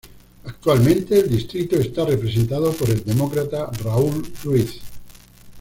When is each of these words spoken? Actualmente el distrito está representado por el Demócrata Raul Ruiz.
Actualmente 0.45 1.19
el 1.19 1.29
distrito 1.29 1.75
está 1.75 2.03
representado 2.03 2.73
por 2.73 2.89
el 2.89 3.03
Demócrata 3.03 3.67
Raul 3.83 4.33
Ruiz. 4.43 4.79